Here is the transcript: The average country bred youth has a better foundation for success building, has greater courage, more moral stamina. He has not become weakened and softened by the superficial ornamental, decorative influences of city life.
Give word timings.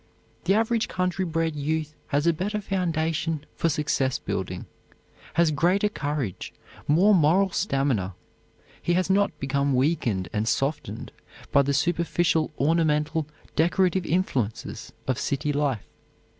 The 0.45 0.55
average 0.55 0.87
country 0.87 1.25
bred 1.25 1.55
youth 1.55 1.93
has 2.07 2.25
a 2.25 2.33
better 2.33 2.59
foundation 2.59 3.45
for 3.55 3.69
success 3.69 4.17
building, 4.17 4.65
has 5.35 5.51
greater 5.51 5.89
courage, 5.89 6.51
more 6.87 7.13
moral 7.13 7.51
stamina. 7.51 8.15
He 8.81 8.93
has 8.93 9.11
not 9.11 9.39
become 9.39 9.75
weakened 9.75 10.27
and 10.33 10.47
softened 10.47 11.11
by 11.51 11.61
the 11.61 11.73
superficial 11.75 12.49
ornamental, 12.57 13.27
decorative 13.55 14.07
influences 14.07 14.91
of 15.05 15.19
city 15.19 15.53
life. 15.53 15.87